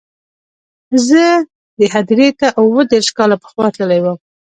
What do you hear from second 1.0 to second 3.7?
زه دې هدیرې ته اووه دېرش کاله پخوا